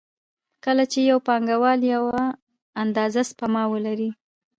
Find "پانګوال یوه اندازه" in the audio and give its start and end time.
1.27-3.21